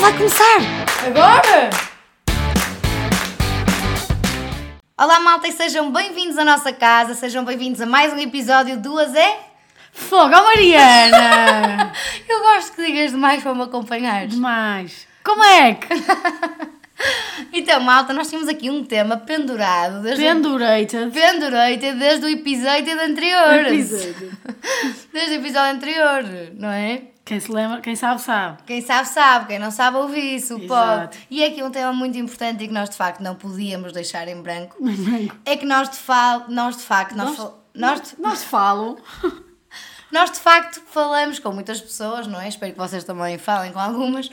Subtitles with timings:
[0.00, 0.58] vai começar!
[1.06, 1.70] Agora?
[4.96, 8.96] Olá malta e sejam bem-vindos à nossa casa, sejam bem-vindos a mais um episódio do
[8.98, 9.38] Azé.
[9.92, 11.92] Fogo, ó Mariana!
[12.28, 14.26] Eu gosto que digas demais para me acompanhar.
[14.26, 15.06] Demais.
[15.24, 15.88] Como é que?
[17.52, 21.12] Então malta, nós tínhamos aqui um tema pendurado desde, Pendurated.
[21.12, 23.66] pendurado desde o episódio anterior.
[23.66, 24.32] Episódio.
[25.12, 26.24] Desde o episódio anterior,
[26.54, 27.02] não é?
[27.28, 28.62] Quem se lembra, quem sabe, sabe.
[28.66, 29.46] Quem sabe, sabe.
[29.48, 30.58] Quem não sabe, ouve isso.
[30.60, 31.18] Pode.
[31.30, 34.26] E é aqui um tema muito importante e que nós, de facto, não podíamos deixar
[34.28, 34.74] em branco.
[35.44, 38.96] É que nós, de, fa nós, de facto, nós, Nós, fal- nós, de- nós falam.
[40.10, 42.48] nós, de facto, falamos com muitas pessoas, não é?
[42.48, 44.30] Espero que vocês também falem com algumas.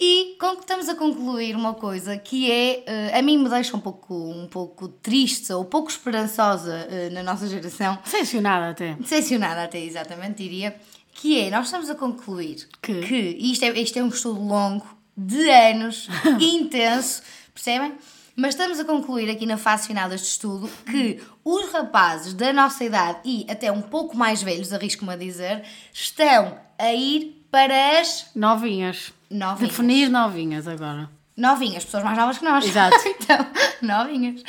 [0.00, 4.14] E estamos a concluir uma coisa que é, eh, a mim me deixa um pouco,
[4.14, 7.98] um pouco triste ou pouco esperançosa eh, na nossa geração.
[8.04, 8.94] Decepcionada até.
[8.94, 10.74] Decepcionada até, exatamente, diria.
[11.20, 13.00] Que é, nós estamos a concluir Que?
[13.00, 14.86] que isto, é, isto é um estudo longo,
[15.16, 16.08] de anos,
[16.40, 17.94] intenso, percebem?
[18.36, 22.84] Mas estamos a concluir aqui na fase final deste estudo que os rapazes da nossa
[22.84, 28.26] idade e até um pouco mais velhos, arrisco-me a dizer, estão a ir para as
[28.36, 29.12] Novinhas.
[29.28, 29.70] novinhas.
[29.70, 31.10] Definir novinhas agora.
[31.36, 32.64] Novinhas, pessoas mais novas que nós.
[32.64, 32.96] Exato.
[33.08, 33.44] então,
[33.82, 34.40] novinhas.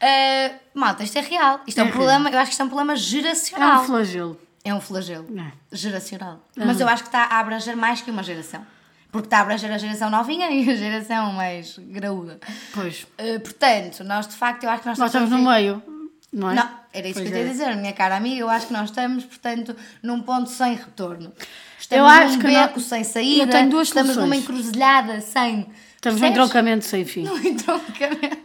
[0.00, 1.60] Ah, malta, isto é real.
[1.66, 1.96] Isto é, É um real.
[1.96, 3.82] problema, eu acho que isto é um problema É geracional.
[3.82, 4.38] um flagelo.
[4.68, 5.26] É um flagelo.
[5.38, 5.52] É.
[5.74, 6.44] Geracional.
[6.56, 8.64] Mas eu acho que está a abranger mais que uma geração.
[9.10, 12.38] Porque está a abranger a geração novinha e a geração mais graúda.
[12.74, 13.04] Pois.
[13.18, 15.82] Uh, portanto, nós de facto, eu acho que nós, Nós estamos no meio,
[16.30, 16.54] não é?
[16.54, 17.50] Não, era isso Pois que eu ia é.
[17.50, 18.40] dizer, minha cara amiga.
[18.40, 21.32] Eu acho que nós estamos, portanto, num ponto sem retorno.
[21.80, 23.42] Estamos Eu acho num que beco não- sem saída.
[23.44, 24.42] eu tenho duas Estamos numa soluções.
[24.44, 25.66] encruzilhada sem.
[25.96, 27.22] Estamos num entroncamento sem fim.
[27.26, 28.38] Num entroncamento.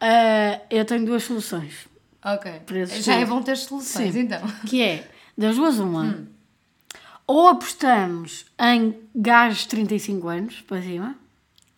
[0.00, 1.74] Ah, eu tenho duas soluções.
[2.24, 2.62] Ok.
[2.82, 4.20] Esse Já é bom ter soluções, Sim.
[4.20, 4.40] então.
[4.66, 6.02] Que é, das duas uma.
[6.04, 6.26] Hum.
[7.26, 11.14] Ou apostamos em gajos de 35 anos para cima,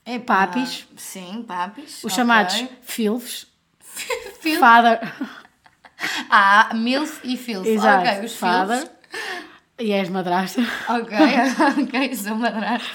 [0.05, 0.87] É Papis.
[0.97, 1.99] Sim, papis.
[1.99, 2.17] os ok.
[2.17, 3.47] chamados filfs,
[4.41, 5.01] Fil- father,
[6.29, 7.67] Ah, MILF e FILF.
[7.69, 8.93] exato, Ok, os father, FILFs.
[9.79, 10.61] e és madrasta.
[10.89, 11.17] Ok,
[11.85, 12.89] ok, sou madrasta.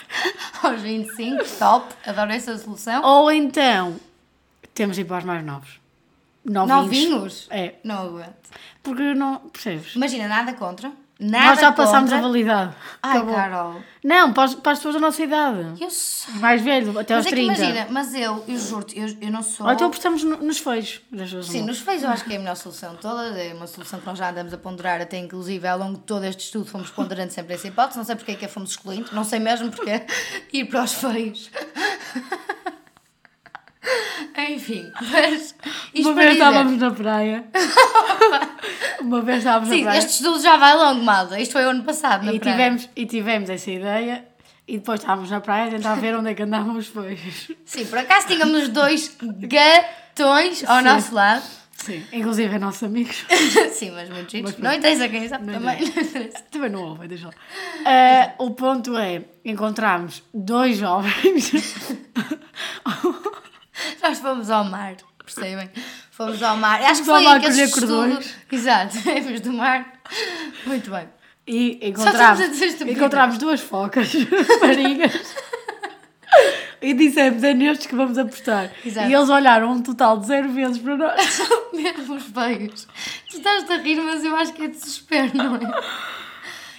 [0.62, 3.02] Aos 25, top, adoro essa solução.
[3.04, 3.96] Ou então,
[4.74, 5.79] temos de ir para os mais novos.
[6.50, 7.10] Novinhos.
[7.10, 7.48] Novinhos?
[7.50, 8.50] É, Não aguento.
[8.84, 9.96] porque não, percebes?
[9.96, 10.92] Imagina, nada contra.
[11.22, 12.18] Nada Nós já passámos contra.
[12.18, 12.74] a validade.
[13.04, 13.36] Ai, Acabou.
[13.36, 13.76] Carol.
[14.02, 15.84] Não, para as, para as pessoas da nossa idade.
[15.84, 16.34] Eu sei.
[16.36, 17.62] Mais velho, até aos Mas é que 30.
[17.62, 19.66] imagina, mas eu, eu juro-te, eu, eu não sou.
[19.68, 21.02] Ou então apostamos no- nos feios.
[21.44, 24.00] Sim, nos feios eu acho que é a melhor solução de todas, é uma solução
[24.00, 26.90] que nós já andamos a ponderar, até inclusive ao longo de todo este estudo fomos
[26.90, 29.70] ponderando sempre essa hipótese, não sei porque é que a fomos excluindo, não sei mesmo
[29.72, 30.02] porque
[30.54, 31.52] ir para os feios.
[34.50, 35.56] Enfim, mas
[35.94, 37.46] isto Uma vez estávamos na praia.
[39.02, 40.00] Uma vez estávamos Sim, na praia.
[40.00, 42.56] este estudo já vai longo, malta, isto foi o ano passado na E praia.
[42.56, 44.26] tivemos, e tivemos essa ideia.
[44.68, 47.52] E depois estávamos na praia a tentar ver onde é que andavam os feios.
[47.66, 50.84] Sim, por acaso tínhamos dois gatões ao Sim.
[50.84, 51.44] nosso lado.
[51.76, 52.04] Sim.
[52.12, 53.26] Inclusive é nossos amigos.
[53.72, 54.52] Sim, mas muito giros.
[54.52, 55.80] Mas Não interessa quem sabe Não também.
[56.52, 57.34] Também não ouvem, deixa lá.
[57.86, 61.52] Ah, o ponto é, encontramos dois jovens.
[64.02, 65.70] Nós fomos ao mar, percebem?
[66.12, 66.82] Fomos ao mar.
[66.82, 68.20] Acho que foi ao mar que estudo...
[68.52, 69.86] Exato, fomos do mar.
[70.66, 71.08] Muito bem.
[71.48, 74.14] E encontramos, encontramos duas focas
[74.62, 75.36] marinhas.
[76.82, 78.72] E dissemos, é nestes que vamos apostar.
[78.86, 79.10] Exato.
[79.10, 81.42] E eles olharam um total de zero vezes para nós.
[81.74, 82.88] Mesmo os feios.
[83.30, 85.60] Tu estás a rir, mas eu acho que é desespero, não é?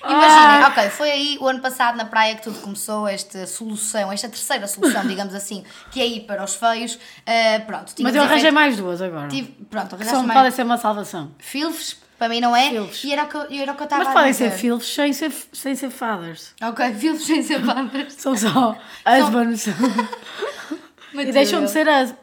[0.02, 4.28] Imaginem, ok, foi aí o ano passado na praia que tudo começou, esta solução, esta
[4.28, 6.98] terceira solução, digamos assim, que é ir para os feios.
[7.26, 9.28] Ah, pronto, Mas eu arranjei efeito- mais duas agora.
[9.28, 10.38] tive- Pronto, arranjaste são, mais.
[10.38, 11.32] podem ser uma salvação.
[11.38, 12.70] Filfs, para mim não é.
[12.70, 13.04] Filfs.
[13.04, 14.50] E era o que, eu- era o que eu estava Mas a podem dizer.
[14.50, 16.54] ser filhos sem ser, sem ser fathers.
[16.62, 18.14] Ok, filfs sem ser padres.
[18.14, 19.66] São só husbands.
[21.12, 22.14] Muito e deixam de ser as.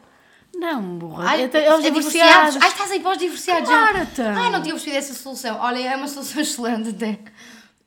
[0.54, 1.24] Não, burra.
[1.28, 2.56] Ai, é, é os é divorciados.
[2.60, 4.34] Ai, estás aí para os divorciados Claro, então.
[4.36, 5.56] Ai, não tinha percebido essa solução.
[5.60, 7.18] Olha, é uma solução excelente até.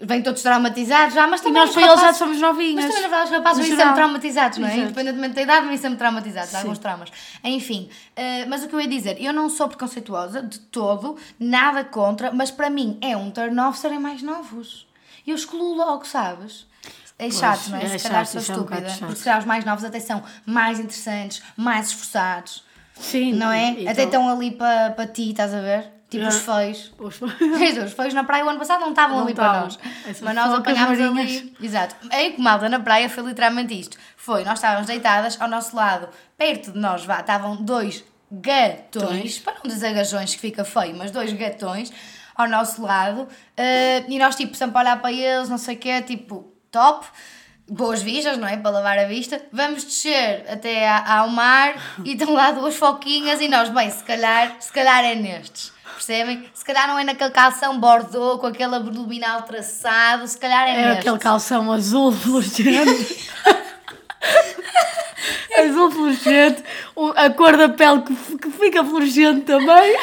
[0.04, 2.86] Vêm todos traumatizados já, mas E também nós os para eles já somos novinhas.
[2.86, 4.72] Mas também na verdade os rapazes vêm sempre traumatizados, não é?
[4.72, 4.86] Exato.
[4.86, 6.58] Independentemente da idade, vêm sempre traumatizados, Sim.
[6.58, 7.10] alguns traumas.
[7.44, 11.84] Enfim, eh, mas o que eu ia dizer, eu não sou preconceituosa de todo, nada
[11.84, 14.88] contra, mas para mim é um turn-off serem mais novos.
[15.28, 16.66] Eu excluo logo, sabes?
[17.20, 17.84] É chato, não é?
[17.86, 18.88] é Se calhar sou isso é um estúpida.
[19.06, 22.64] porque os mais novos até são mais interessantes, mais esforçados.
[23.00, 23.34] Sim.
[23.34, 23.74] Não é?
[23.74, 25.92] e- Até então- estão ali para pa ti, estás a ver?
[26.12, 26.30] Tipo Já.
[26.30, 26.92] os feios.
[27.00, 27.20] Os-
[27.58, 29.80] dizer, os feios na praia o ano passado não estavam Não ali para nós.
[30.06, 31.56] Essas Mas nós apanhámos ali.
[31.62, 31.96] Exato.
[32.12, 33.98] Aí que malta na praia foi literalmente isto.
[34.18, 39.40] Foi, nós estávamos deitadas ao nosso lado, perto de nós, vá, estavam dois gatões, Tões.
[39.40, 41.92] para não dizer gajões que fica feio, mas dois gatões
[42.36, 43.28] ao nosso lado.
[43.58, 47.06] eh, e nós tipo sempre a olhar para eles, não sei o quê, tipo, top.
[47.70, 48.58] boas vistas, não é?
[48.58, 49.42] Para lavar a vista.
[49.52, 51.74] Vamos descer até a- ao mar
[52.04, 55.72] e estão lá duas foquinhas e nós, bem, se calhar, se calhar é nestes.
[55.94, 56.50] Percebem?
[56.54, 60.92] Se calhar não é naquele calção bordô com aquele abdominal traçado, se calhar é, É
[60.94, 63.30] aquele calção azul fluorescente.
[65.60, 66.64] azul fluorescente,
[67.16, 69.96] a cor da pele que, que fica fluorescente também.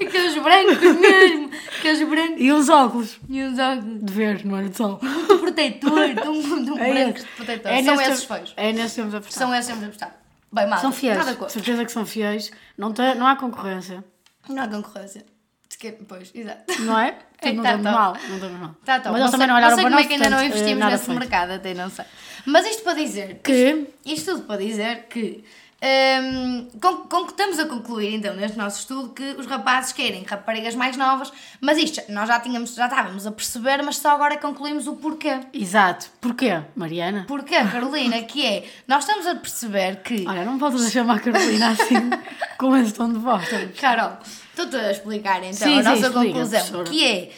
[0.00, 1.50] Aqueles brancos mesmo.
[1.78, 4.00] Aqueles brancos E os óculos e os óculos.
[4.04, 4.98] de ver, não era de sol.
[5.00, 7.72] de protetor, de um, É brancos de protetor.
[7.72, 8.54] É São esses feios.
[8.56, 9.38] É nesse temos a apostar.
[9.46, 10.22] São esses que temos a apostar.
[10.52, 12.50] Bem, malta, São fiéis, certeza que são fiéis.
[12.76, 14.04] Não, tem, não há concorrência,
[14.48, 15.24] Não há concorrência.
[15.68, 16.82] Se quer- Pois, exato.
[16.82, 17.18] não é?
[17.44, 17.96] É, não tá estamos top.
[17.98, 18.76] mal, não estamos mal.
[18.84, 20.30] Tá, então, Mas eles sei- também não olharam sei para como nós, é que ainda
[20.30, 21.18] não portanto, investimos nesse feito.
[21.18, 22.04] mercado, até não sei.
[22.46, 25.44] Mas isto para dizer Que Isto tudo para dizer que
[25.82, 30.22] hum, com, com que estamos a concluir então neste nosso estudo que os rapazes querem
[30.22, 34.36] raparigas mais novas, mas isto nós já tínhamos, já estávamos a perceber, mas só agora
[34.38, 35.40] concluímos o porquê.
[35.52, 36.06] Exato.
[36.20, 37.24] Porquê, Mariana?
[37.26, 38.22] Porquê, Carolina?
[38.22, 40.24] Que é, nós estamos a perceber que.
[40.26, 42.10] Olha, não podes chamar a Carolina assim,
[42.58, 43.48] com esse tom de voz.
[43.80, 44.18] Carol,
[44.50, 46.84] estou-te a explicar então Sim, a sim, nossa explica, conclusão, professora.
[46.84, 47.30] que é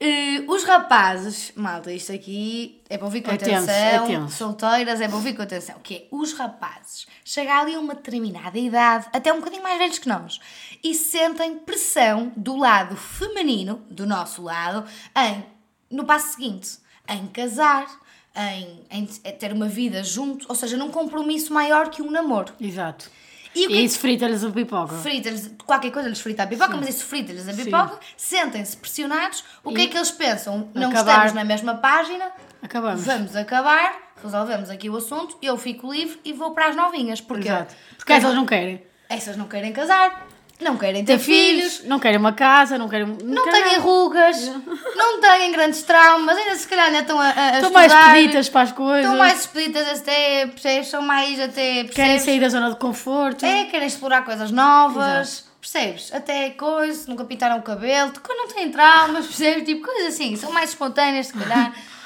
[0.00, 4.36] eh, os rapazes, malta, isto aqui é para ouvir com É tenso, atenção, é tenso.
[4.36, 8.58] solteiras, é para ouvir com atenção, que é os rapazes chegam ali a uma determinada
[8.58, 10.40] idade, até um bocadinho mais velhos que nós,
[10.82, 15.44] e sentem pressão do lado feminino, do nosso lado, em,
[15.90, 17.86] no passo seguinte, em casar,
[18.34, 22.54] em, em ter uma vida junto, ou seja, num compromisso maior que um namoro.
[22.60, 23.10] Exato.
[23.54, 24.94] E E isso frita-lhes a pipoca.
[24.96, 29.72] frita-lhes, qualquer coisa lhes frita a pipoca, mas isso frita-lhes a pipoca, sentem-se pressionados, o
[29.72, 30.70] que E é que eles pensam?
[30.74, 31.12] Não acabar.
[31.12, 32.30] estamos na mesma página,
[32.62, 33.04] Acabamos.
[33.04, 37.48] vamos acabar, resolvemos aqui o assunto, eu fico livre e vou para as novinhas, porque
[37.48, 37.74] Exato.
[37.96, 38.82] Porque essas não querem.
[39.08, 40.26] essas não querem casar,
[40.60, 43.06] não querem ter, Ter filhos, não querem uma casa, não querem.
[43.22, 44.50] não querem têm rugas,
[44.96, 48.48] não têm grandes traumas, ainda se calhar ainda estão a, a Estão mais estudar, pedidas
[48.48, 49.02] para as coisas.
[49.04, 50.88] estão mais expeditas até, percebes?
[50.88, 52.22] São mais até, Querem percebes?
[52.22, 53.44] sair da zona de conforto.
[53.46, 56.12] É, querem explorar coisas novas, percebes?
[56.12, 59.64] Até coisas, nunca pintaram o cabelo, não têm traumas, percebes?
[59.64, 61.72] Tipo, coisas assim, são mais espontâneas, se calhar.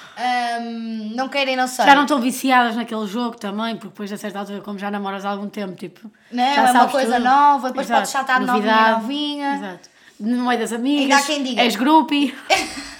[1.14, 1.84] Não querem, não sei.
[1.84, 5.24] Já não estão viciadas naquele jogo também, porque depois a certa altura, como já namoras
[5.24, 6.10] há algum tempo, tipo.
[6.30, 7.24] Não, é uma coisa tudo.
[7.24, 8.00] nova, depois Exato.
[8.00, 9.54] podes saltar de novinha novinha.
[9.56, 9.90] Exato.
[10.20, 11.02] No meio das amigas.
[11.02, 11.62] Ainda há quem diga.
[11.62, 12.34] És groupie.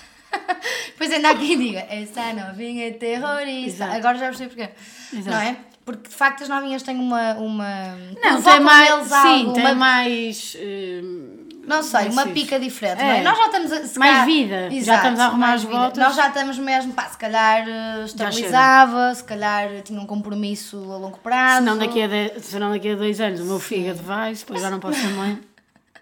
[0.86, 3.84] Depois ainda há quem diga, essa novinha é terrorista.
[3.84, 3.96] Exato.
[3.96, 4.70] Agora já percebi porquê.
[5.12, 5.30] Exato.
[5.36, 5.56] Não é?
[5.84, 7.34] Porque de facto as novinhas têm uma.
[7.34, 9.06] uma Não, tem mais.
[9.08, 10.56] Sim, algo, tem uma- mais.
[10.60, 13.04] hum, Não sei, uma pica diferente, É.
[13.04, 13.22] não é?
[13.22, 13.76] Nós já estamos a.
[13.76, 15.98] Mais calhar- vida, já estamos a arrumar as voltas.
[16.04, 20.96] Nós já estamos mesmo, pá, se calhar eh, estabilizava, se calhar tinha um compromisso a
[20.96, 21.58] longo prazo.
[21.64, 24.70] Senão daqui, a de, senão daqui a dois anos o meu fígado vai, depois já
[24.70, 25.38] não posso ser mãe.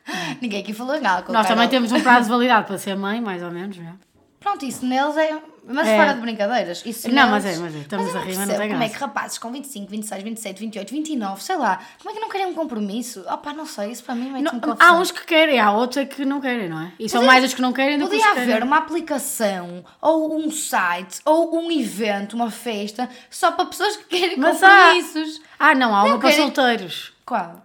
[0.41, 1.31] Ninguém aqui falou nada.
[1.33, 3.77] Nós também temos um prazo de validade para ser mãe, mais ou menos.
[3.77, 3.93] Já.
[4.41, 5.39] Pronto, isso neles é.
[5.73, 5.97] Mas É.
[5.97, 6.83] fora de brincadeiras.
[6.87, 8.83] Isso Não, neles- mas é, mas é, estamos eu a rir, mas não tem Como
[8.83, 12.29] é que rapazes com 25, 26, 27, 28, 29, sei lá, como é que não
[12.31, 13.21] querem um compromisso?
[13.31, 16.25] Opá, não sei, isso para mim mete-me Não, há uns que querem, há outros que
[16.25, 16.93] não querem, não é?
[16.99, 18.67] E são mais os que não querem do que os Podia haver querem.
[18.67, 24.39] uma aplicação, ou um site, ou um evento, uma festa, só para pessoas que querem
[24.39, 25.43] Mas há- compromissos.
[25.59, 27.13] Ah, não, há uma Não para querem- solteiros.
[27.27, 27.65] Qual?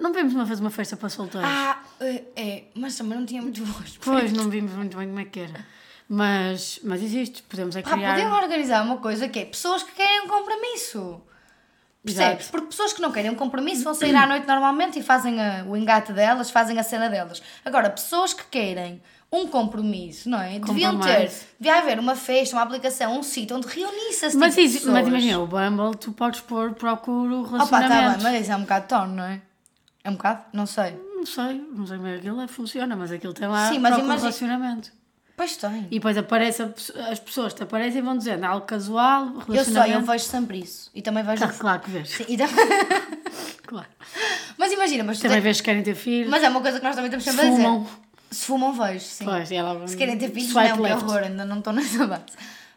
[0.00, 1.48] Não vimos uma fazer uma festa para solteiros.
[1.48, 3.98] Ah, é, é, mas também não tinha muito boas.
[4.00, 5.66] Pois, não vimos muito bem como é que era.
[6.08, 8.14] Mas, mas existe, podemos é criar.
[8.14, 11.20] podiam organizar uma coisa que é pessoas que querem um compromisso.
[12.04, 12.48] Percebes?
[12.48, 15.64] Porque pessoas que não querem um compromisso vão sair à noite normalmente e fazem a-
[15.66, 17.42] o engate delas, fazem a cena delas.
[17.64, 19.00] Agora, pessoas que querem
[19.32, 20.58] um compromisso, não é?
[20.58, 24.66] Deviam ter, devia haver uma festa, uma aplicação, um sítio onde reunisse esse Mas, tipo
[24.66, 27.90] isso, mas imagina, o Bumble, tu podes pôr, procuro Opa, relacionamento.
[27.90, 29.40] tá bem, mas isso é um bocado torno, não é?
[30.04, 30.44] É um bocado?
[30.52, 30.94] Não sei.
[31.16, 33.78] Não sei, não sei como é que aquilo é, funciona, mas aquilo tem lá Sim,
[33.78, 34.92] mas imagina- relacionamento.
[35.36, 35.86] Pois tem.
[35.90, 36.68] E depois aparece a
[37.10, 39.72] as pessoas te aparecem e vão dizendo algo casual, Eu relacionamento.
[39.92, 40.90] sei, eu vejo sempre isso.
[40.94, 41.38] E também vejo...
[41.38, 42.08] Claro, claro que vês.
[42.10, 42.36] Sim, e
[43.66, 43.86] Claro.
[44.56, 46.30] mas imagina, mas, Também vês que querem ter filhos.
[46.30, 47.56] mas é uma coisa que nós também se sempre a dizer.
[47.62, 47.86] fumam.
[48.30, 49.24] Se fumam, vejo, sim.
[49.24, 51.04] Pois, ela Se querem ter filhos, não, que left.
[51.04, 52.22] horror, ainda não estou nessa base.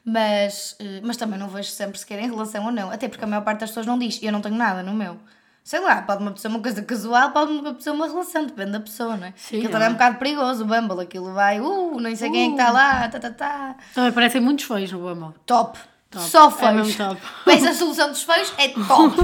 [0.04, 2.90] Mas, eh, mas também não vejo sempre se querem relação ou não.
[2.90, 4.20] Até porque a maior parte das pessoas não diz.
[4.24, 5.18] Eu não tenho nada no meu.
[5.68, 9.28] Sei lá, pode-me apetecer uma coisa casual, pode-me apetecer uma relação, depende da pessoa, não
[9.28, 9.34] é?
[9.36, 9.90] Sim, aquilo é é?
[9.90, 13.10] um bocado perigoso, o Bumble, aquilo vai, uh, nem sei quem é que está lá,
[13.10, 13.76] tá, tá, tá.
[13.94, 15.36] Também parecem muitos feios no Bumble.
[15.46, 15.78] Top.
[16.10, 16.26] Top.
[16.26, 16.74] Só É feios.
[16.74, 17.22] mesmo top.
[17.46, 19.18] Mas a solução dos feios é top.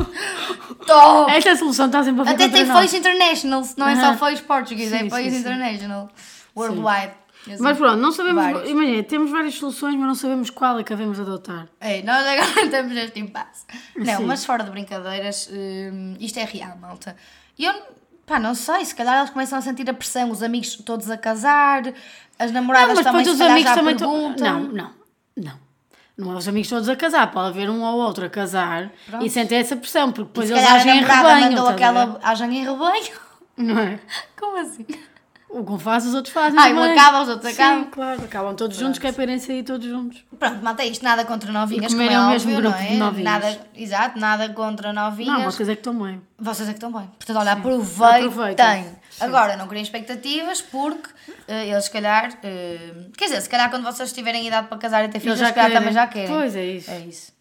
[0.86, 1.32] top.
[1.32, 4.98] Esta solução está sempre a Até tem feios international, não é só feios português, é
[4.98, 5.38] feios sim, sim.
[5.38, 6.10] international.
[6.54, 7.23] Worldwide.
[7.46, 7.58] Assim.
[7.62, 8.42] Mas pronto, não sabemos.
[8.44, 8.70] Vários.
[8.70, 11.68] Imagina, temos várias soluções, mas não sabemos qual é que devemos adotar.
[11.80, 13.66] É, nós agora estamos neste impasse.
[13.96, 14.26] Não, Sim.
[14.26, 17.16] mas fora de brincadeiras, hum, isto é real, malta.
[17.58, 17.74] E eu,
[18.26, 21.18] pá, não sei, se calhar eles começam a sentir a pressão, os amigos todos a
[21.18, 21.84] casar,
[22.40, 23.96] as namoradas Não, mas também, os amigos também.
[23.98, 24.60] perguntam.
[24.64, 24.92] Não, não,
[25.36, 25.64] não.
[26.16, 29.26] Não é os amigos todos a casar, pode haver um ou outro a casar Pronto.
[29.26, 31.46] e sentem essa pressão, porque depois eles agem em rebanho.
[31.48, 33.14] mandou aquela agem em rebanho.
[33.58, 34.00] Não é?
[34.40, 34.86] Como assim?
[35.54, 36.60] O que um faz, os outros fazem.
[36.60, 36.92] Um também.
[36.92, 37.86] acaba, os outros Sim, acabam.
[37.92, 40.26] claro, acabam todos juntos, que é para irem sair todos juntos.
[40.40, 42.90] Pronto, malta, isto nada contra novinhas, como é o mesmo óbvio, grupo não é?
[42.90, 43.32] de novinhas.
[43.32, 45.38] Nada, exato, nada contra novinhas.
[45.38, 46.22] Não, vocês é que estão bem.
[46.40, 47.06] Vocês é que estão bem.
[47.06, 48.28] Portanto, olha, aproveitem.
[48.28, 48.84] Aproveitem.
[49.12, 49.26] Sim.
[49.26, 51.10] Agora, não criem expectativas, porque
[51.48, 52.34] eh, eles, se calhar.
[52.42, 55.54] eh, quer dizer, se calhar quando vocês tiverem idade para casar e ter filhos, se
[55.54, 56.30] calhar também já querem.
[56.30, 56.90] Pois, é isso.
[56.90, 57.33] É isso.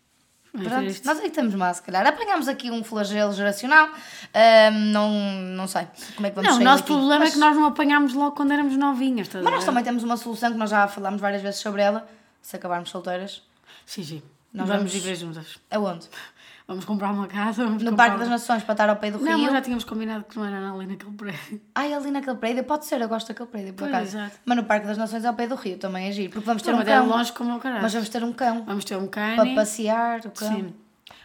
[0.54, 2.06] É Pronto, nós aí estamos mal, se calhar.
[2.06, 3.88] Apanhámos aqui um flagelo geracional.
[4.34, 5.10] ahm, não,
[5.56, 6.92] não sei como é que vamos Não, o nosso daqui.
[6.92, 9.28] problema Mas- é que nós não apanhámos logo quando éramos novinhas.
[9.32, 12.06] Mas nós também temos uma solução que nós já falámos várias vezes sobre ela.
[12.42, 13.42] Se acabarmos solteiras.
[13.86, 14.22] Sim, sim.
[14.52, 15.58] Nós vamos vamos- viver juntas.
[15.70, 16.08] Aonde?
[16.68, 17.64] Vamos comprar uma casa.
[17.64, 17.96] No comprar...
[17.96, 19.44] Parque das Nações, para estar ao pé do Não, rio.
[19.44, 21.60] mas já tínhamos combinado que não era ali naquele prédio.
[21.74, 24.16] Ai, ali naquele prédio, pode ser, eu gosto daquele prédio, por Pois, acaso.
[24.18, 24.36] exato.
[24.44, 26.62] Mas no Parque das Nações é ao pé do rio, também é giro, porque vamos
[26.62, 27.06] ter Não, um é cão.
[27.08, 27.82] longe como o caralho.
[27.82, 29.36] Mas vamos ter um cão Vamos ter um cães.
[29.36, 30.48] para passear, o cão.
[30.54, 30.74] Sim.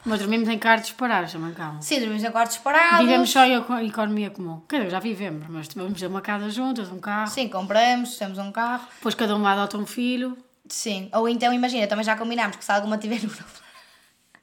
[0.03, 1.81] Mas dormimos em quartos separados, também calma.
[1.81, 3.00] Sim, dormimos em quartos separados.
[3.00, 4.62] Vivemos só em eco- economia comum.
[4.67, 7.27] Quer dizer, já vivemos, mas vamos ter uma casa juntas, um carro.
[7.29, 8.86] Sim, compramos, temos um carro.
[8.96, 10.38] Depois cada uma adota um filho.
[10.70, 11.10] Sim.
[11.14, 13.30] Ou então, imagina, também já combinámos que se alguma tiver no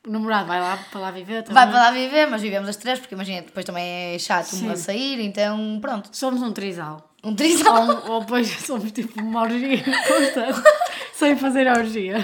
[0.07, 1.54] O namorado vai lá para lá viver também.
[1.54, 4.66] Vai para lá viver, mas vivemos as três, porque imagina, depois também é chato Sim.
[4.66, 6.11] uma sair, então pronto.
[6.12, 7.11] Somos um trisal.
[7.25, 7.83] Um Ou, trisal.
[7.85, 10.62] um- ou depois somos tipo uma orgia constante.
[11.14, 12.16] sem fazer a orgia.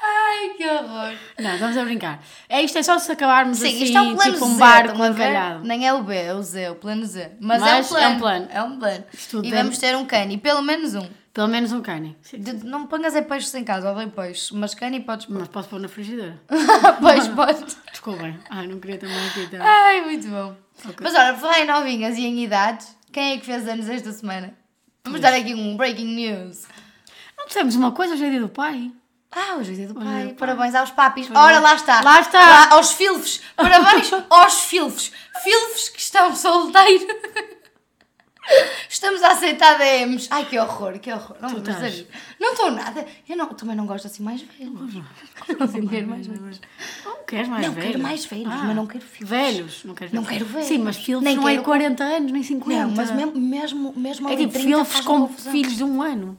[0.00, 1.12] Ai, que horror.
[1.38, 2.22] Não, estamos a brincar.
[2.48, 4.58] É isto, é só se acabarmos Sim, assim, isto é um plano tipo um Z,
[4.58, 5.64] barco encalhado.
[5.64, 7.32] Nem é o B, é o Z, o plano Z.
[7.40, 8.18] Mas, Mas é, é um um plano.
[8.18, 8.48] plano.
[8.50, 9.04] É um plano.
[9.12, 11.06] Isto E dentro- vamos ter um cani, pelo menos um.
[11.38, 11.80] Pelo menos um.
[11.80, 15.38] De- não pongas é peixes em casa, odeio peixes, mas cani podes pôr.
[15.38, 16.36] Mas posso pôr na frigideira.
[17.00, 17.64] Pois pode.
[17.92, 18.36] Desculpem.
[18.50, 19.42] Ai, não queria também aqui.
[19.42, 19.60] Então.
[19.64, 20.56] Ai, muito bom.
[21.00, 24.10] Mas olha, por falar em novinhas e em idades, quem é que fez anos esta
[24.10, 24.52] semana?
[25.04, 26.64] Vamos dar aqui um breaking news.
[27.38, 28.90] Não dissemos uma coisa, hoje é dia do pai.
[29.30, 30.04] Ah, hoje é dia do pai.
[30.04, 30.34] do pai.
[30.34, 31.30] Parabéns aos papis.
[31.30, 32.00] Ora, lá está.
[32.02, 32.40] Lá está.
[32.40, 33.40] Lá, aos filfos.
[33.54, 35.12] Parabéns aos filfos.
[35.44, 37.06] Filfos que estão solteiros.
[38.88, 40.28] Estamos a aceitar DMs.
[40.30, 41.36] Ai, que horror, que horror.
[41.40, 42.08] Não, dizer.
[42.40, 43.06] não estou nada.
[43.28, 44.72] Eu não, também não gosto assim mais velhos.
[45.58, 46.60] Não quero mais velhos.
[47.04, 47.90] Não queres mais Não, velhos?
[47.90, 49.30] quero mais velhos, mas não quero filhos.
[49.30, 50.66] Velhos, não queres Não quero velhos.
[50.68, 52.86] Sim, mas filhos Nem não é quero- 40 anos, nem 50.
[52.86, 55.52] Não, mas mesmo, mesmo, mesmo É tipo 30 filhos com confusão.
[55.52, 56.38] filhos de um ano.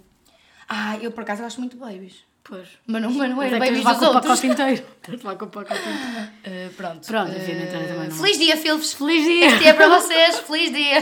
[0.68, 2.29] Ah, eu por acaso gosto muito de babies.
[2.50, 2.68] Pois.
[2.88, 4.24] Mas não, mas não Mas é levar dos com o outros.
[4.42, 4.84] pacote inteiro.
[5.04, 6.30] Tens levar com o pacote inteiro.
[6.70, 7.08] Uh, pronto.
[7.08, 8.94] Pronto, Uh, enfim, então também não- Feliz dia, filhos.
[8.94, 9.46] Feliz dia!
[9.46, 10.40] Este dia é para vocês.
[10.40, 11.00] Feliz dia.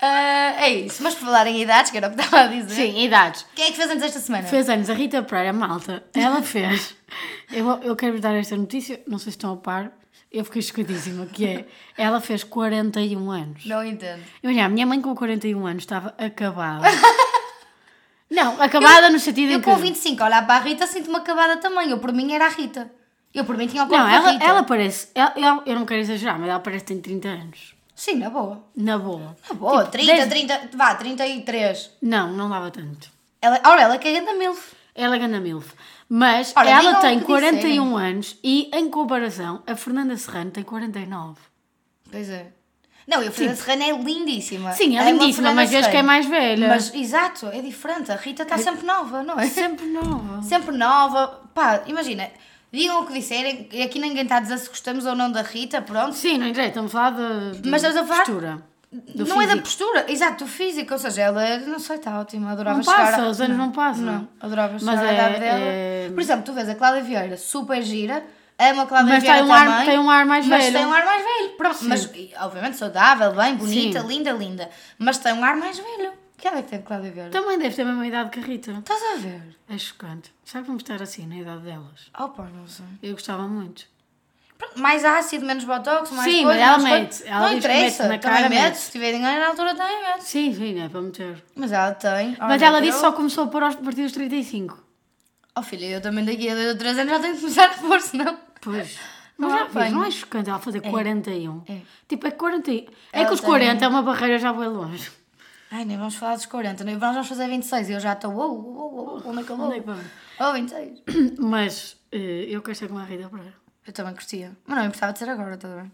[0.62, 1.02] é isso.
[1.02, 2.74] Mas por falar em idades, que era o que estava a dizer.
[2.74, 3.44] Sim, idades.
[3.56, 4.46] Quem é que fez anos esta semana?
[4.46, 6.02] Fez anos a Rita Pereira, malta.
[6.14, 6.94] Ela fez.
[7.52, 9.90] Eu, eu quero vos dar esta notícia, não sei se estão a par.
[10.30, 11.64] Eu fiquei chocadíssima, que é.
[11.98, 13.66] Ela fez 41 anos.
[13.66, 14.22] Não entendo.
[14.44, 16.86] Imagina, a minha mãe com 41 anos estava acabada.
[18.30, 19.64] Não, acabada no sentido em Eu que.
[19.64, 21.90] com 25 a olhar para a Rita sinto-me acabada também.
[21.90, 22.90] Eu por mim era a Rita.
[23.34, 24.44] Eu por mim tinha o corpo Não, da ela, Rita.
[24.44, 25.08] ela parece.
[25.14, 27.74] ela- ela- eu não quero exagerar, mas ela parece que tem 30 anos.
[27.94, 28.64] Sim, na boa.
[28.76, 29.36] Na boa.
[29.48, 29.84] Na boa.
[29.84, 31.90] 30, desde- 30, vá, 33.
[32.00, 33.10] Não, não dava tanto.
[33.42, 34.74] Ela, ora, ela que é da MILF.
[34.94, 35.72] Ela é ganda milf.
[36.08, 41.40] Mas Ora, ela tem que 41 anos e, em comparação, a Fernanda Serrano tem 49.
[42.10, 42.48] Pois é.
[43.10, 44.72] Não, e a Fernanda Serrana é lindíssima.
[44.72, 46.06] Sim, é uma lindíssima, mas vês que é Serrano.
[46.06, 46.68] mais velha.
[46.68, 48.12] Mas, exato, é diferente.
[48.12, 49.46] A Rita está sempre nova, não é?
[49.48, 50.42] Sempre nova.
[50.46, 51.40] Sempre nova.
[51.52, 52.28] Pá, imagina,
[52.72, 55.42] digam o que disserem, e aqui ninguém está a dizer se gostamos ou não da
[55.42, 56.14] Rita, pronto.
[56.14, 57.10] Sim, não interessa, estamos a falar
[57.52, 58.70] de, de Mas estamos a falar- postura.
[58.92, 59.62] Do não é da físico.
[59.68, 62.96] postura, exato, do físico, ou seja, ela, é- não sei, está ótima, adorava Não chegar...
[63.12, 64.04] passa, a- os anos não passam.
[64.04, 65.60] Não, adorava Mas chegar à é- idade dela.
[65.60, 68.24] é- Por exemplo, tu vês a Cláudia Vieira, super gira,
[68.60, 69.86] ama a Cláudia Mas Vieira tem um, ar, também.
[69.86, 70.76] tem um ar mais mas velho.
[70.76, 71.50] tem um ar mais velho.
[71.56, 74.06] Pronto, mas obviamente saudável, bem, bonita, Sim.
[74.06, 74.70] linda, linda.
[74.98, 76.12] Mas tem um ar mais velho.
[76.36, 77.30] Que ela é que tem Cláudia Vieira?
[77.30, 78.72] Também deve ter a mesma idade que a Rita.
[78.72, 79.42] Estás a ver?
[79.68, 80.32] É chocante.
[80.44, 82.10] Será que vamos estar assim na idade delas?
[82.18, 82.86] Oh, pá, não sei.
[83.02, 83.84] Eu gostava muito.
[84.56, 87.22] Pronto, mais ácido, menos botox, mais Sim, coisa, mas ela mete.
[87.26, 88.62] Ela não que interessa, mete na cara, mete.
[88.62, 88.74] mete.
[88.76, 90.22] Se tiver dinheiro na altura também mete.
[90.24, 91.44] Sim, sim, é para meter.
[91.54, 92.36] Mas ela tem.
[92.38, 94.82] Mas ela disse só começou a pôr aos partir dos 35.
[95.56, 97.74] Oh filha, eu também daqui a 2 ou 3 anos já tenho que começar a
[97.74, 98.38] pôr, senão...
[98.60, 98.98] Pois.
[99.38, 99.92] Não já vês, bem.
[99.92, 101.62] não é chocante ela fazer 41.
[101.66, 101.80] É.
[102.06, 102.70] Tipo, é 40.
[103.12, 105.10] É que os tem- 40 é uma barreira já bem longe.
[105.70, 108.32] Ai, nem vamos falar dos 40, nem vamos fazer 26 e eu já estou...
[108.32, 109.66] Uou, uou, uou, onde é que eu vou?
[109.68, 110.44] Onde é?
[110.44, 111.02] Oh, 26.
[111.38, 113.54] Mas eh, eu quero ser como a Rita Pereira.
[113.86, 114.56] Eu também curtia.
[114.66, 115.90] Mas não importava de ser agora, estás a ver?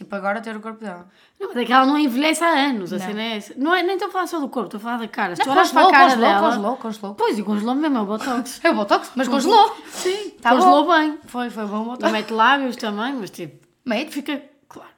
[0.00, 1.06] Tipo, agora ter o corpo dela.
[1.38, 3.20] Não, mas é que ela não envelhece há anos, a Não.
[3.20, 3.52] essa.
[3.58, 5.36] Não é, nem estou a falar só do corpo, estou a falar da cara.
[5.36, 6.40] Se tu olhas para a cara congelou, dela...
[6.48, 7.14] congelou, congelou.
[7.16, 8.60] Pois, e congelou mesmo, é o Botox.
[8.64, 9.76] É o Botox, mas congelou.
[9.90, 10.98] Sim, Tá congelou bom.
[10.98, 11.18] bem.
[11.26, 12.12] Foi, foi bom o E Botox.
[12.12, 14.88] mete lábios também, mas tipo, Mate, fica claro.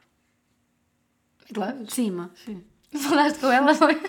[1.41, 1.87] mete lábios.
[1.89, 2.63] De cima, sim.
[2.97, 4.01] Falaste com ela, foi?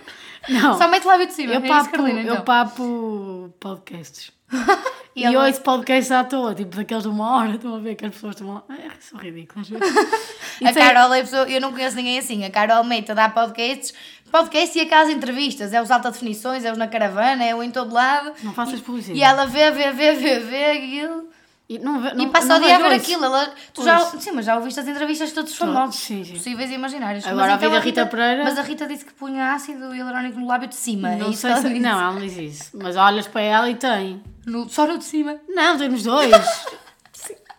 [0.48, 1.54] Não, Só mete lábio de cima.
[1.54, 2.36] eu é isso, papo, Carolina, então.
[2.36, 4.30] eu papo podcasts.
[5.16, 7.94] E, E ela- ouço podcasts à toa, tipo daqueles de uma hora, estão a ver
[7.94, 8.64] que as pessoas estão lá.
[8.68, 9.68] É, são ridículas.
[10.60, 12.44] A tem- Carol é a pessoa, eu não conheço ninguém assim.
[12.44, 13.94] A Carol Meita dá podcasts,
[14.32, 15.72] podcast e aquelas entrevistas.
[15.72, 18.32] É os alta definições, é os na caravana, é o em todo lado.
[18.42, 19.20] Não faças publicidade.
[19.20, 21.28] E ela vê, vê, vê, vê, vê aquilo.
[21.68, 23.04] E, não, ve- E não, passa não o dia a ver isso.
[23.06, 23.24] aquilo.
[23.24, 25.94] Ela, tu já, sim, mas já ouviste as entrevistas de todos os famosos.
[25.94, 26.32] sim, sim.
[26.32, 27.24] Possíveis e imaginários.
[27.24, 29.94] Agora, mas a vida então da Rita Pereira- Mas a Rita disse que punha ácido
[29.94, 31.12] hialurónico no lábio de cima.
[31.12, 31.68] é Não sei se.
[31.78, 32.70] Não, ela não diz isso.
[32.74, 34.20] Mas olhas para ela e tem.
[34.46, 35.38] No- só no de cima.
[35.48, 36.32] Não, tem nos dois.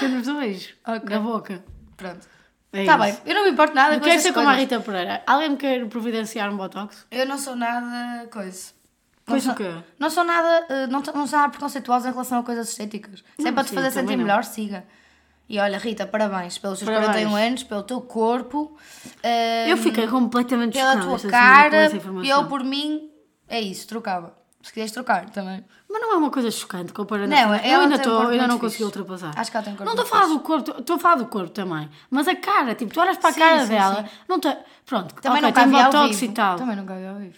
[0.00, 0.74] tem nos dois.
[0.86, 1.08] Ok.
[1.08, 1.64] Na boca.
[1.96, 2.26] Pronto.
[2.72, 3.20] É Está isso.
[3.22, 4.52] bem, eu não me importo nada quero essas ser como a.
[4.52, 5.22] Rita Pereira.
[5.26, 7.04] Alguém me quer providenciar um botox?
[7.10, 8.72] Eu não sou nada coisa.
[9.26, 9.72] Não Pois sou, o quê?
[9.98, 13.24] Não sou nada, eh, não, não sou nada preconceituosa em relação a coisas estéticas.
[13.36, 14.24] Se é Não, para te fazer sentir não.
[14.24, 14.84] melhor, siga.
[15.48, 17.28] E olha, Rita, parabéns pelos teus Parabéns.
[17.28, 18.76] 41 anos, pelo teu corpo,
[19.68, 21.90] Eu fiquei completamente pela tua com cara.
[22.22, 23.10] E eu, por mim,
[23.48, 24.36] é isso, trocava.
[24.62, 25.64] Se quiseres trocar também.
[25.88, 28.30] Mas não é uma coisa chocante comparando Não, a ela Eu ainda, um tô, corpo
[28.30, 29.32] ainda não consegui ultrapassar.
[29.34, 31.14] Acho que ela tem um corpo Não estou a falar do corpo, estou a falar
[31.16, 31.88] do corpo também.
[32.10, 34.10] Mas a cara, tipo, tu olhas para a Sim, cara sim, dela, sim.
[34.28, 34.56] não tem.
[34.84, 36.32] Pronto, Também ok, não tem botox vivo.
[36.32, 36.56] e tal.
[36.58, 37.36] Também não cabe ao vivo.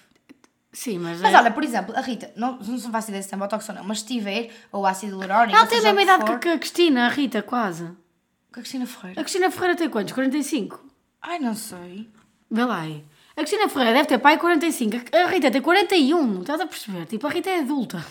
[0.73, 1.21] Sim, mas.
[1.21, 3.75] Mas é- olha, por exemplo, a Rita, não, não faço ideia se tem botox ou
[3.75, 6.49] não, mas se tiver, ou ácido hialurónico, ela tem a mesma idade for- que que
[6.49, 7.85] a Cristina, a Rita, quase.
[8.52, 9.21] Com a Cristina Ferreira.
[9.21, 10.12] A Cristina Ferreira tem quantos?
[10.12, 10.85] 45?
[11.23, 12.11] Ai, não sei.
[12.50, 13.05] Vê lá aí.
[13.35, 14.97] A Cristina Ferreira deve ter pai 45.
[15.17, 16.41] A Rita tem 41.
[16.41, 17.07] Estás a perceber?
[17.07, 18.05] Tipo, a Rita é adulta.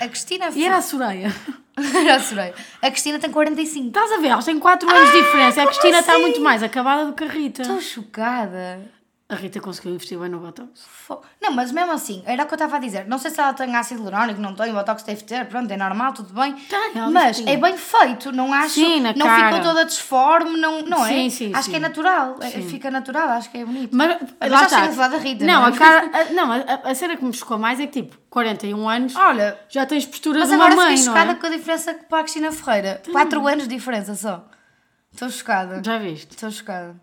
[0.00, 1.32] A Cristina E era a Soraya.
[1.94, 2.54] Era a Soraya.
[2.80, 3.88] A Cristina tem 45.
[3.88, 4.28] Estás a ver?
[4.28, 5.60] Elas têm 4 anos de diferença.
[5.60, 6.22] A como Cristina está assim?
[6.22, 7.62] muito mais acabada do que a Rita.
[7.62, 8.80] Estou chocada.
[9.28, 10.84] A Rita conseguiu investir bem no Botox.
[10.86, 13.08] Fo- Não, mas mesmo assim, era o que eu estava a dizer.
[13.08, 15.76] Não sei se ela tem ácido hialurónico, não tem, o Botox deve ter, pronto, é
[15.76, 16.52] normal, tudo bem.
[16.54, 17.66] Tem, ela mas disse que é tinha.
[17.68, 18.74] bem feito, não acho.
[18.74, 19.46] Sim, na não cara.
[19.48, 21.08] ficou toda disforme, não, não é?
[21.08, 21.70] Sim, sim, acho sim.
[21.72, 22.36] que é natural.
[22.40, 23.96] é- fica natural, acho que é bonito.
[23.96, 24.68] Mas, Mas já está.
[24.78, 25.70] chega a falar da Rita, Não, não é?
[25.70, 26.10] a cara.
[26.12, 29.58] a- não, a, a cena que me chocou mais é que tipo, 41 anos, Olha,
[29.68, 31.34] já tens postura mas de uma agora mãe, fiquei não chocada é?
[31.34, 33.02] com a diferença para a Cristina Ferreira.
[33.10, 34.44] 4 anos de diferença só.
[35.12, 35.82] Estou chocada.
[35.84, 36.30] Já viste?
[36.30, 36.94] Estou chocada.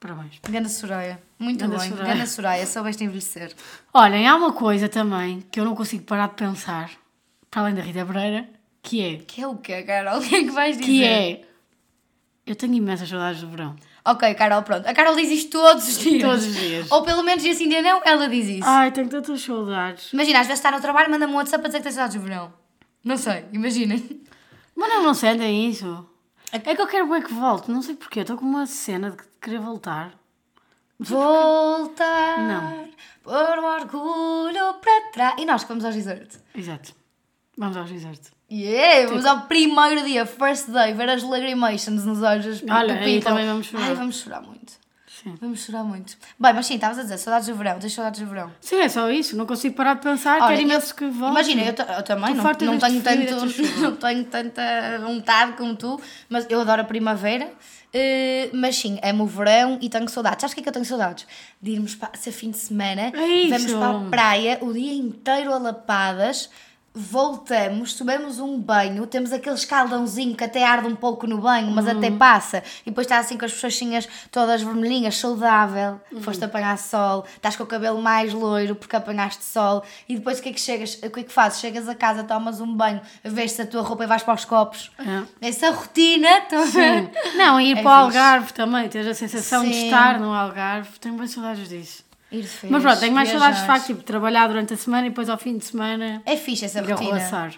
[0.00, 0.40] Parabéns.
[0.48, 1.20] Ganda Soraya.
[1.38, 1.88] Muito Ganda bem.
[1.90, 2.14] Soraya.
[2.14, 3.52] Ganda Soraya, soubeste envelhecer.
[3.92, 6.90] Olhem, há uma coisa também que eu não consigo parar de pensar,
[7.50, 8.48] para além da Rita Pereira,
[8.82, 9.16] que é.
[9.18, 10.18] Que é o quê, Carol?
[10.18, 10.86] O que é que vais dizer?
[10.86, 11.44] Que é.
[12.46, 13.76] Eu tenho imensas saudades do verão.
[14.04, 14.86] Ok, Carol, pronto.
[14.86, 16.22] A Carol diz isto todos os dias.
[16.22, 16.90] Todos os dias.
[16.90, 18.66] Ou pelo menos dia sim, dia não, ela diz isso.
[18.66, 20.12] Ai, tenho tantas saudades.
[20.14, 22.22] Imagina, às vezes está no trabalho, manda-me um WhatsApp para dizer que tem saudades do
[22.22, 22.50] verão.
[23.04, 24.22] Não sei, imaginem.
[24.74, 26.08] Mas não, não sentem isso.
[26.52, 28.20] É que eu quero bem que volte, não sei porquê.
[28.20, 30.14] Estou com uma cena de querer voltar.
[30.98, 32.38] Voltar.
[32.38, 32.88] Não.
[33.22, 35.34] Por um orgulho para trás.
[35.38, 36.38] E nós que vamos ao resort.
[36.54, 36.94] Exato.
[37.56, 38.20] Vamos ao resort.
[38.50, 43.46] Yeah, vamos ao primeiro dia, first day, ver as lagrimations nos olhos Olha, aí também
[43.46, 43.88] vamos chorar.
[43.88, 44.77] Ai, vamos chorar muito.
[45.28, 45.34] Sim.
[45.40, 46.16] Vamos chorar muito.
[46.38, 48.50] Bem, mas sim, estavas a dizer, saudades do verão, tens saudades do verão.
[48.60, 49.36] Sim, é só isso.
[49.36, 50.40] Não consigo parar de pensar.
[50.40, 51.32] Olha, quero imenso que volte.
[51.52, 53.46] Imagina, eu, eu também não, não, tenho tanto,
[53.80, 54.62] não tenho tanta
[55.00, 57.50] vontade como tu, mas eu adoro a primavera.
[57.92, 60.40] eh, mas sim, amo o verão e tenho saudades.
[60.40, 61.26] Sabes o que é que eu tenho saudades?
[61.60, 65.52] De irmos para ser fim de semana, É vamos para a praia o dia inteiro
[65.52, 66.50] a lapadas,
[67.00, 71.86] voltamos, tomamos um banho, temos aquele escaldãozinho que até arde um pouco no banho, mas
[71.86, 72.18] até Uhum.
[72.18, 76.20] passa, e depois está assim com as bochechinhas todas vermelhinhas, saudável, Uhum.
[76.22, 80.42] foste apanhar sol, estás com o cabelo mais loiro porque apanhaste sol, e depois o
[80.42, 81.60] que é que chegas, o que é que fazes?
[81.60, 84.90] Chegas a casa, tomas um banho, vestes a tua roupa e vais para os copos.
[85.40, 85.48] É.
[85.48, 87.10] Essa rotina, estão a ver?
[87.36, 88.04] Não, ir É para o.
[88.08, 89.84] Algarve também, tens a sensação de Sim.
[89.84, 90.98] estar no Algarve.
[90.98, 92.07] Tenho bem saudades disso.
[92.30, 95.10] Ir de Mas pronto, tenho mais saudades de facto, tipo, trabalhar durante a semana e
[95.10, 97.10] depois ao fim de semana É fixe essa ir rotina.
[97.16, 97.52] arroaçar.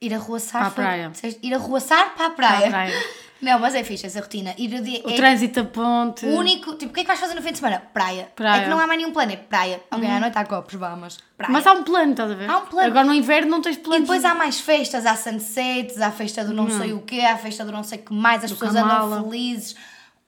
[0.00, 1.12] Ir arroaçar Para a foi- praia.
[1.42, 2.56] Ir arroaçar para a praia.
[2.58, 3.04] Para a praia.
[3.40, 4.54] Não, mas é fixe essa rotina.
[4.58, 6.26] Ir o dia, O é trânsito da ponte.
[6.26, 6.74] o único.
[6.74, 7.82] Tipo, o que é que vais fazer no fim de semana?
[7.94, 8.28] Praia.
[8.36, 8.52] Praia.
[8.56, 8.60] Uhum.
[8.60, 9.80] É que não há mais nenhum plano, é praia.
[9.90, 11.50] Ok, à noite há copos, vá, mas praia.
[11.50, 12.50] Mas há um plano, estás a ver?
[12.50, 12.88] Há um plano.
[12.88, 14.02] Agora no inverno não tens E plano.
[14.02, 17.32] depois há mais festas, há sunsets, há a festa do não sei o quê, há
[17.32, 19.22] a festa do não sei o que mais, as Do pessoas andam Kamala.
[19.24, 19.76] felizes, o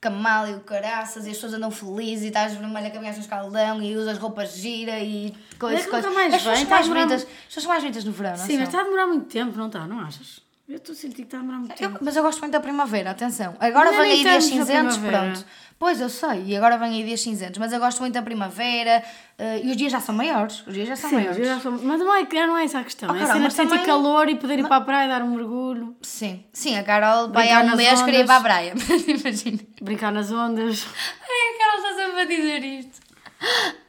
[0.03, 3.21] camal e o caraças, e as pessoas andam felizes e estás vermelha que apanhas no
[3.21, 6.05] escaldão e usas roupas gira e coisas, É coisas.
[6.05, 8.57] nunca mais as pessoas mais bonitas, as pessoas são mais bonitas no verão, não Sim,
[8.57, 9.87] mas está a demorar muito tempo, não está?
[9.87, 10.42] Não achas?
[10.67, 11.99] Eu estou a sentir que está a demorar muito Eu- tempo.
[12.01, 13.53] mas eu gosto muito da primavera, atenção.
[13.59, 15.45] Agora Ainda vem nem aí dias cinzentos, pronto.
[15.77, 19.03] Pois eu sei, e agora vem aí dias cinzentos, mas eu gosto muito da primavera
[19.37, 20.65] eh, e os dias já são maiores.
[20.65, 21.37] Os dias já são Sim, maiores.
[21.37, 23.09] eu já sou- mas não é, não é essa a questão.
[23.09, 24.81] Oh, é a Carol, cena mas de sentir também- calor e poder ir para a
[24.81, 28.27] praia dar um mergulho, Sim, sim, a Carol vai há um mês queria ir ondas.
[28.27, 28.73] para a praia.
[29.05, 29.59] Imagina.
[29.81, 30.87] brincar nas ondas.
[31.29, 33.03] Ai, a Carol está sempre a dizer isto.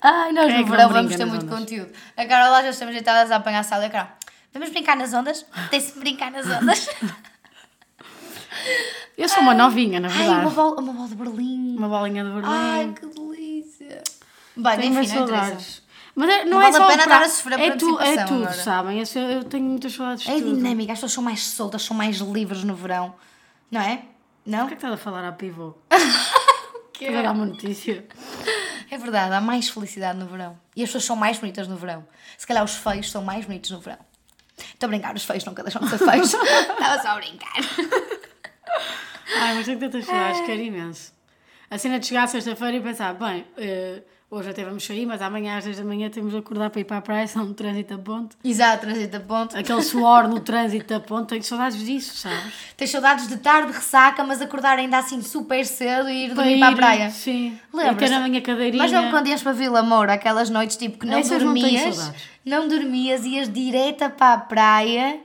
[0.03, 1.59] Ai, nós é no verão vamos ter muito ondas?
[1.61, 1.93] conteúdo.
[2.17, 4.09] A Carol lá já estamos deitadas a apanhar sal e a Carol.
[4.55, 5.45] Vamos brincar nas ondas?
[5.71, 6.89] Tem-se brincar nas ondas.
[9.17, 10.41] Eu sou uma novinha, na Ai, verdade.
[10.41, 11.77] uma bola, uma bola de Berlim.
[11.77, 12.49] Uma bolinha de Berlim.
[12.49, 14.03] Ai, que delícia.
[14.57, 15.83] Bem, Tenho enfim, não saudades.
[16.17, 18.01] Mas é- não, Não é vale a só pena o estar a sofrer é, tu,
[18.01, 18.53] é tudo, agora.
[18.63, 18.99] sabem?
[19.01, 20.57] Eu, eu tenho muitas saudades de É tudo.
[20.57, 23.15] dinâmica, as pessoas são mais soltas, são mais livres no verão.
[23.71, 24.03] Não é?
[24.47, 24.61] Não?
[24.61, 25.75] Por que é que estás a falar à pivô?
[26.93, 28.05] que é uma notícia.
[28.91, 30.57] É verdade, há mais felicidade no verão.
[30.77, 32.07] E as pessoas são mais bonitas no verão.
[32.39, 33.99] Se calhar os feios são mais bonitos no verão.
[34.57, 36.33] Estou a brincar, os feios nunca deixam de ser feios.
[36.35, 37.55] Estava só a brincar.
[39.41, 41.13] Ai, mas tenho tantas saudades, quero imenso.
[41.71, 45.57] A cena de chegar sexta-feira e pensar, bem, eh, hoje até vamos sair, mas amanhã
[45.57, 47.95] às 10 da manhã temos de acordar para ir para a praia, são no trânsito
[47.95, 48.37] a ponte.
[48.45, 49.57] Exato, trânsito a ponto.
[49.57, 52.53] Aquele suor no trânsito a ponte, tenho saudades disso, sabes?
[52.77, 56.69] Tens saudades de tarde, ressaca, mas acordar ainda assim super cedo e ir dormir para
[56.69, 57.11] a ir, praia.
[57.11, 57.59] Sim.
[57.73, 58.05] Lembras-te?
[58.05, 58.83] E ter na minha cadeirinha.
[58.83, 61.67] Mas não quando ias para Vila Moura, aquelas noites tipo que não Essas não tenho
[61.67, 62.34] dormias, saudades.
[62.45, 65.21] Não dormias, ias direta para a praia.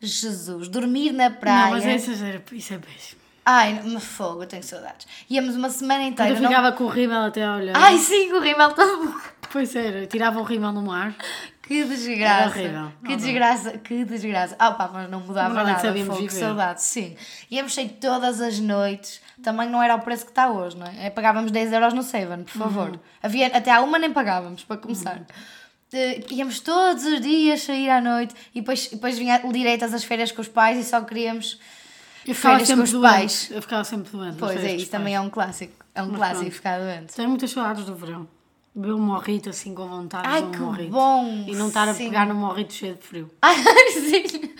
[0.00, 1.64] Jesus, dormir na praia.
[1.66, 1.84] Não, mas
[2.22, 3.20] era, isso é péssimo.
[3.44, 5.06] Ai, me fogo, eu tenho saudades.
[5.28, 6.32] Íamos uma semana inteira.
[6.34, 7.76] Eu não- ficava com o rímel até a olhar.
[7.76, 9.20] Ai, sim, o rímel todo.
[9.52, 11.14] Pois era, tirava o rímel no mar.
[11.62, 12.54] Que desgraça.
[12.54, 13.16] Que Não, não.
[13.16, 14.56] desgraça, que desgraça.
[14.58, 15.78] Ah, pá, mas não mudava não nada.
[15.80, 16.40] sabíamos Fogo, viver.
[16.40, 17.16] saudades, sim.
[17.50, 19.20] Íamos sair todas as noites.
[19.42, 21.06] Também não era o preço que está hoje, não é?
[21.06, 22.90] É, Pagávamos 10 euros no Seven, por favor.
[22.90, 22.98] Uhum.
[23.22, 25.20] Havia, até à uma nem pagávamos, para começar.
[25.92, 30.32] Eh, íamos todos os dias sair à noite e depois, depois vinha direitas as férias
[30.32, 31.58] com os pais e só queríamos
[32.26, 33.12] Eu ficava férias com sempre os doente.
[33.12, 33.50] pais.
[33.50, 34.36] Eu ficava sempre doente.
[34.38, 35.84] Pois é, isso também é um clássico.
[35.94, 36.54] É um Mas clássico pronto.
[36.54, 37.14] ficar doente.
[37.14, 38.26] Tenho muitas saudades do verão.
[38.74, 40.90] Beber um morrito assim com vontade Ai, um que morrito.
[40.92, 42.04] bom, E não estar a sim.
[42.04, 43.30] pegar no morrito cheio de frio.
[43.42, 43.54] Ai,
[43.92, 44.50] sim.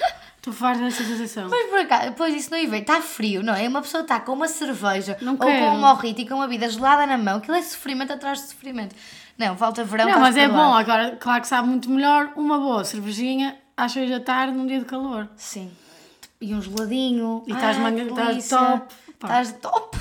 [0.43, 1.49] Tu fazes essa sensação.
[1.49, 3.67] Mas por acaso, depois isso não é Está frio, não é?
[3.67, 5.65] Uma pessoa está com uma cerveja Não ou quero.
[5.67, 8.49] com um morrito e com uma vida gelada na mão, aquilo é sofrimento atrás de
[8.49, 8.95] sofrimento.
[9.39, 10.09] Não, falta verão.
[10.09, 10.75] Não, mas é bom.
[10.75, 14.79] Agora, claro que sabe muito melhor uma boa cervejinha às 6 da tarde num dia
[14.79, 15.29] de calor.
[15.37, 15.71] Sim.
[16.41, 17.43] E um geladinho.
[17.47, 18.59] E estás que estás delícia.
[18.59, 18.95] top.
[19.11, 19.99] Estás top.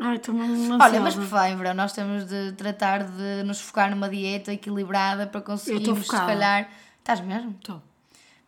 [0.00, 0.84] Ai, ansiosa.
[0.84, 4.52] Olha, mas por falar em verão, nós temos de tratar de nos focar numa dieta
[4.52, 6.68] equilibrada para conseguirmos, se calhar.
[6.98, 7.50] Estás mesmo?
[7.58, 7.82] Estou.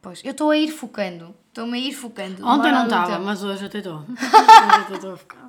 [0.02, 1.34] Pois, eu estou a ir focando.
[1.48, 2.46] Estou-me a ir focando.
[2.46, 3.96] Ontem não estava, mas hoje até estou.
[4.08, 5.48] Hoje até estou a ficar.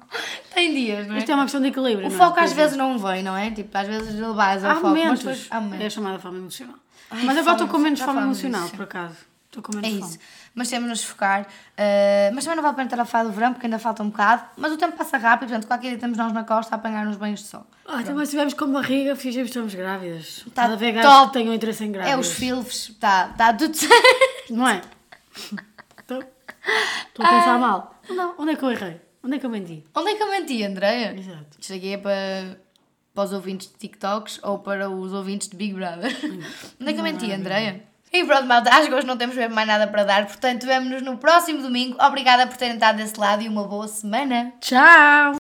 [0.53, 1.19] Tem dias, não é?
[1.19, 2.07] Isto é uma questão de equilíbrio.
[2.07, 2.19] O não é?
[2.19, 2.55] foco às é.
[2.55, 3.49] vezes não vem, não é?
[3.51, 4.87] Tipo, às vezes levas ao Há foco.
[4.89, 5.19] mas momentos.
[5.19, 5.83] depois- há momentos.
[5.83, 6.75] É a chamada fome emocional.
[7.11, 9.15] Ai, mas agora estou com menos fome emocional, por acaso.
[9.47, 10.07] Estou com É menos isso.
[10.17, 10.19] fome.
[10.55, 11.41] Mas temos de nos focar.
[11.43, 14.01] Uh, mas também não vale a pena estar a falar do verão porque ainda falta
[14.03, 14.43] um bocado.
[14.57, 17.15] Mas o tempo passa rápido, portanto, qualquer dia estamos nós na costa a apanhar uns
[17.17, 17.65] banhos de sol.
[17.85, 20.39] Ah, também se estivermos com barriga, fingimos que estamos grávidas.
[20.53, 22.27] Tá Está a ver gajos que tenham interesse em É grávidas.
[22.27, 24.30] os filves, está tá tudo certo.
[24.51, 24.81] Não é?
[25.99, 27.95] Estou estou a pensar mal.
[28.09, 29.01] Não, onde é que eu errei?
[29.23, 29.83] Onde é que eu menti?
[29.95, 31.15] Onde é que eu menti, Andréia?
[31.17, 31.57] Exato.
[31.59, 32.59] Isto aqui é para,
[33.13, 36.11] para os ouvintes de TikToks ou para os ouvintes de Big Brother.
[36.79, 37.83] Onde é que eu menti, Andréia?
[38.11, 41.01] E pronto, malta, acho que hoje não temos mesmo mais nada para dar, portanto, vemo-nos
[41.01, 41.95] no próximo domingo.
[42.03, 44.51] Obrigada por terem estado desse lado e uma boa semana.
[44.59, 45.40] Tchau!